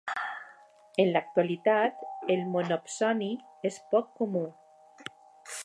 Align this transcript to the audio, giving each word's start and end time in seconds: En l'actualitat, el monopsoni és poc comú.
En 1.03 1.09
l'actualitat, 1.15 2.01
el 2.37 2.41
monopsoni 2.55 3.29
és 3.73 3.79
poc 3.93 4.11
comú. 4.23 4.43